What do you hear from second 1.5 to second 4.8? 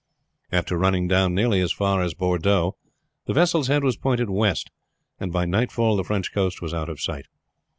as far as Bordeaux the vessel's head was pointed west,